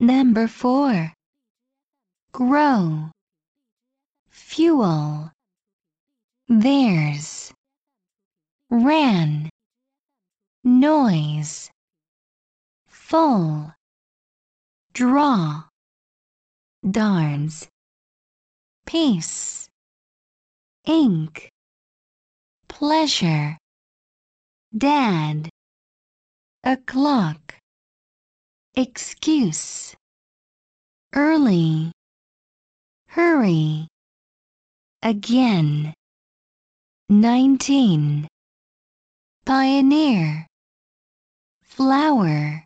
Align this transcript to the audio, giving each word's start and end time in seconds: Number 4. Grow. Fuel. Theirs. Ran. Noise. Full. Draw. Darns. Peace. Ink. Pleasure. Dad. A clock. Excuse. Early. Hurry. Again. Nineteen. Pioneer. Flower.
Number 0.00 0.46
4. 0.46 1.12
Grow. 2.30 3.10
Fuel. 4.30 5.32
Theirs. 6.46 7.52
Ran. 8.70 9.50
Noise. 10.62 11.70
Full. 12.86 13.74
Draw. 14.92 15.64
Darns. 16.88 17.66
Peace. 18.86 19.68
Ink. 20.84 21.50
Pleasure. 22.68 23.58
Dad. 24.76 25.50
A 26.62 26.76
clock. 26.76 27.57
Excuse. 28.78 29.96
Early. 31.12 31.90
Hurry. 33.08 33.88
Again. 35.02 35.92
Nineteen. 37.08 38.28
Pioneer. 39.44 40.46
Flower. 41.64 42.64